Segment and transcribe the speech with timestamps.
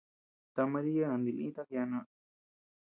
[0.53, 1.99] Ta Maria nandilïta kiana.